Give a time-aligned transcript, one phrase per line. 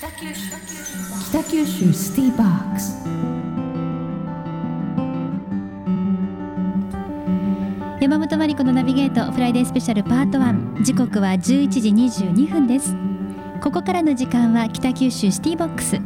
[0.00, 0.40] 北九州
[1.30, 2.96] 北九州シティボックス。
[8.00, 12.96] 山本真理子のナビゲートフライデースペシャルパート1時刻は11時22分です。
[13.60, 16.00] ここからの時間は北九州シティボックス。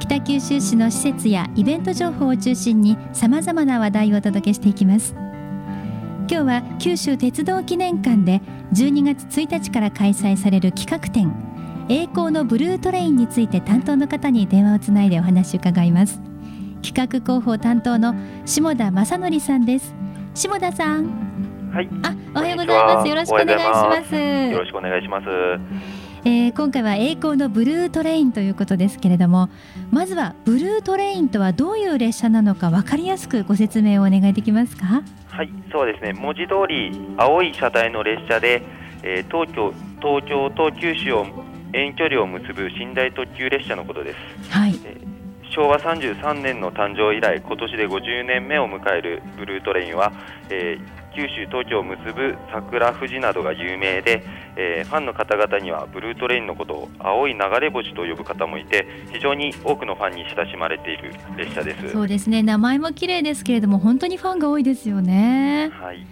[0.00, 5.14] 北九州市の施設やイベント情報を中心にさまざまな話題をお届けしていきます。
[6.28, 8.40] 今日は九州鉄道記念館で
[8.72, 11.55] 12月1日から開催される企画展。
[11.88, 16.20] 栄光のブルートレインについて担当の方に電話をつないでお話を伺います。
[16.82, 18.12] 企画広報担当の
[18.44, 19.94] 下田正則さんです。
[20.34, 21.70] 下田さん。
[21.72, 21.88] はい。
[22.02, 23.08] あおはようございます。
[23.08, 24.16] よろしくお願いします。
[24.16, 25.26] よろしくお願いします。
[26.24, 29.48] えー今回は栄光のブルートレインということですけれども
[29.92, 35.04] まずはブルートレインとはどういう列車なのか分かりやすくご説明をお願いできますか？
[35.28, 36.14] はい、そうですね。
[36.14, 38.62] 文字通り青い車体の列車で、
[39.04, 41.26] えー東京東京と九州を
[41.76, 44.50] 遠距離を結ぶ寝台特急列車のことです。
[44.50, 44.74] はい
[45.54, 50.12] 昭和33年の誕生以来、今年で50年目を迎えるブルートレインは、
[50.50, 54.22] えー九州東京を結ぶ桜富士などが有名で、
[54.54, 61.88] えーファンの方々にはブルートレインのことを青い流れ星と呼ぶ方もいて非常に多くのファンに親しまれている列車です。
[61.90, 66.06] そうですね名前も綺麗ですけれども本当にファンが多いですよねはい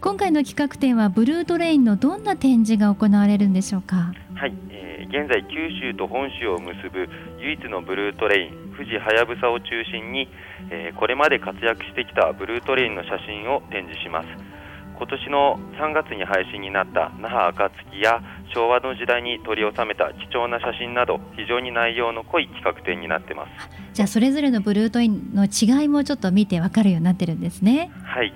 [0.00, 4.12] 今回の企画展はブルートレインのどんな展示が行われるんでしょうか？
[4.34, 10.28] はい、えー現在九州と本州を結ぶ唯一のブルートレイン富士はやぶさを中心に、
[10.70, 14.28] えーこれまで活躍してきたブルートレインの写真を展示します。
[14.98, 18.22] 今年の3月に配信になった那覇暁や
[18.54, 23.50] 昭和の時代に取り収めた貴重な写真など非常に内容の濃い企画展になってます。
[23.92, 27.90] じゃあそれぞれのブルートレインの違いもちょっと見てわかるようになってるんですね。
[28.04, 28.32] はい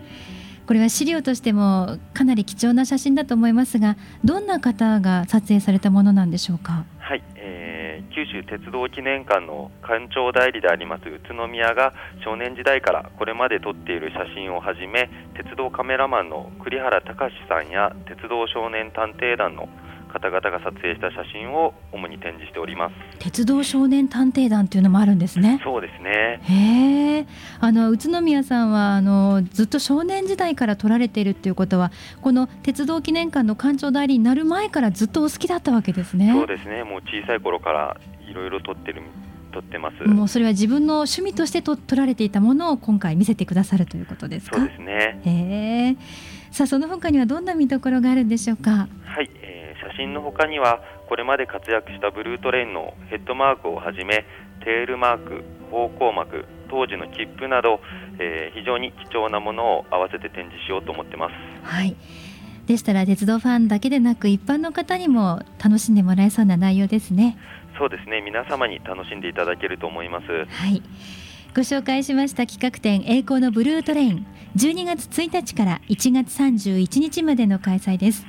[0.70, 6.84] これは資料としてもかなり貴重な写真だと思いますがどんな方が撮影されたものなんでしょうか？
[7.00, 11.92] はい、えー九州鉄道記念館の館長代理であります宇都宮が
[12.24, 19.68] 少年時代からこれまで撮っている写真をはじめ鉄道カメラマンの栗原隆さんや鉄道少年探偵団の
[20.10, 22.94] 方々が撮影した写真を主に展示しております。
[23.18, 25.60] 鉄道少年探偵団というのもあるんですね。
[25.64, 26.40] そうですね。
[26.42, 27.26] へえ。
[27.60, 36.32] あの宇都宮さんはあのずっと少年時代から撮られているっていうことはこの鉄道記念館の館長代理になる前からずっとお好きだったわけですね。
[36.32, 36.84] そうですね。
[36.84, 37.96] もう小さい頃から
[38.28, 39.02] いろいろ撮ってる
[39.52, 40.08] 撮ってます。
[40.08, 44.58] もうそれは自分の趣味としてと撮られていたものを今回見せてくださるということですか？
[44.58, 45.20] そうですね。
[45.24, 45.96] へえ。
[46.52, 48.88] さあその他にはどんな見どころがあるんでしょうか？
[50.00, 54.24] 真の他にはこれまで活躍したブルートレインのヘッドマークをはじめ
[54.64, 57.80] テールマーク、方向幕、当時の切符など、
[58.18, 61.33] えー非常に貴重なものを合わせて展示しようと思ってます。
[61.62, 61.96] はい。
[62.66, 67.36] でしたら鉄道ファンだけでなく一般の方にも楽しんでもらえそうな内容ですね。
[67.78, 70.27] そうですね、皆様に楽しんでいただけると思います。
[70.27, 70.83] はい。
[71.55, 74.27] ご紹介しました企画展栄光のブルートレイン。
[74.56, 78.27] 12月1日から1月31日までの開催です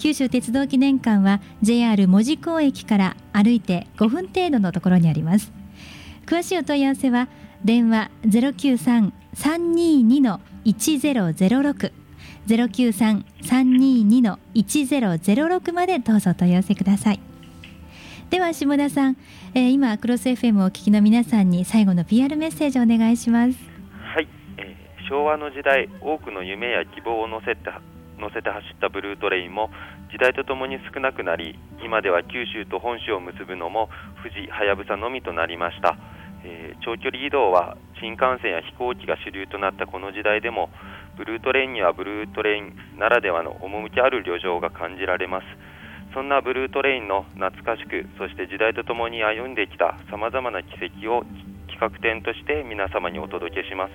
[0.00, 5.52] 九州鉄道記念館は JR 門司港駅から歩いて5分程度のところにあります。
[6.24, 7.28] 詳しいお問い合わせは
[7.62, 11.92] 電話093-322の1006
[12.46, 17.20] 093-322の1006までどうぞお問い合わせください。
[18.30, 19.18] では下田さん、
[19.52, 23.58] えー今クロス FM をお聞きの皆さんに最後の PR メッセージをお願いします。
[24.14, 27.68] はい、えー昭和の時代、多くの夢や希望を乗せて
[28.20, 29.70] 乗せて走ったブルートレインも
[30.12, 33.88] 時代とともに少なくなり、今では九州と本州を結ぶのも
[34.22, 35.96] 富士はやぶさのみとなりました。
[36.44, 40.70] えー長距離移動は新幹線や飛行機が主流となったこの時代でも
[41.16, 45.44] ブルートレインにはブルートレインならではの趣ある旅情が感じられます
[46.14, 51.24] そんなブルートレインの懐かしくそして時代とともに歩んできたさまざまな奇跡を
[51.68, 53.92] 企画展として皆様にお届けします、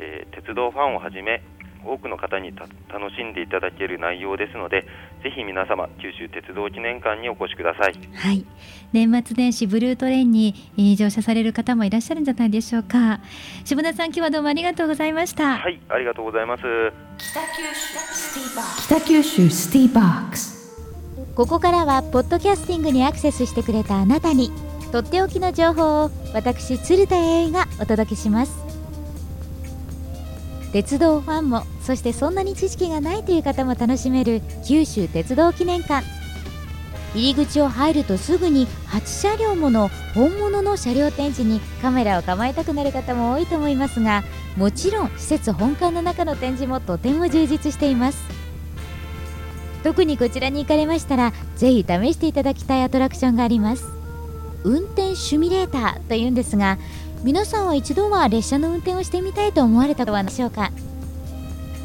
[0.00, 1.42] えー鉄道ファンをはじめ
[1.86, 2.62] 多くの方にた
[2.92, 4.82] 楽しんでいただける内容ですので
[5.22, 7.94] ぜひ皆様九州鉄道記念館にお越しください。
[8.14, 8.44] はい。
[8.92, 13.20] 年末年始ブルートレインにえー乗車される方もいらっしゃるんじゃないでしょうか。
[13.64, 16.62] 下田さん今日はどうもありがとうございました、はいありがとうございます。
[18.86, 20.54] 北九州シティボックス。
[21.34, 24.52] ここからはポッドキャスティングにアクセスしてくれたあなたに
[24.92, 28.73] とっておきの情報を私鶴田英がお届けします
[30.74, 36.04] 鉄道ファンもそしてそんなに知識がないという方も楽しめる九州鉄道記念館。
[37.14, 44.24] 入り口を入るとすぐに8車両もの本物の車両展示にカメラを構えたくなる方も多いと思いますが
[44.56, 48.18] もちろん施設本館の中の展示もとても充実しています。
[49.84, 53.84] 特にこちらに行かれましたらぜひ試していただきたいアトラクションがあります。
[54.64, 56.78] 運転シミレーターというんですが
[57.24, 60.72] 皆さんは一度は列車の運転をしてみたいと思われたのはでしょうか？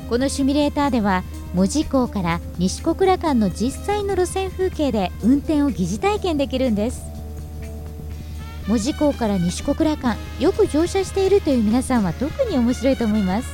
[0.09, 7.03] このシミュレーターでは門司港から西小倉間の実際の路線風景で運転を疑似体験できるんです。
[8.67, 13.47] 門司港から西小倉間よく乗車しているという皆さんは特に面白いと思います。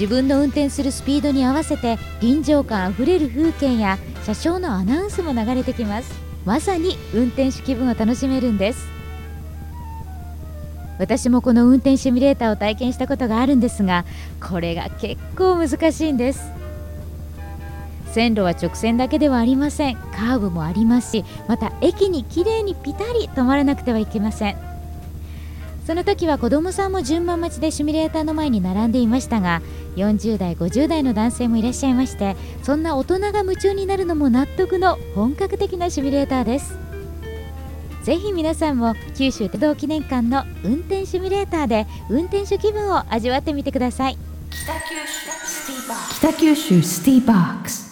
[0.00, 6.10] 自分の運転するスピードに合わせて臨場感あふれる風景や車掌のアナウンスも流れてきます。
[6.46, 8.99] まさに運転手気分を楽しめるんです。
[11.00, 14.04] 私もこの運転シミュレーターを体験したことがあるんですが
[14.38, 16.52] これが結構難しいんです。
[18.12, 19.96] 線路は直線だけではありません。
[19.96, 24.56] カーブもありますしまた駅にきれいにピタリ止まらなくてはいけません。
[25.86, 29.60] その時は子どもさんも順番待ちでシミュレーターの前に並んでいましたが
[29.96, 36.89] 40代50代の男性もいらっしゃいましてそんな大人が夢中になるのも納得の本格的なシミュレーターです。
[38.02, 44.18] ぜひ皆さんも九州鉄道記念館の運転シミュレーターで運転手気分を味わってみてください。
[44.50, 44.72] 北
[46.34, 47.26] 九州スティー。
[47.26, 47.89] バークス。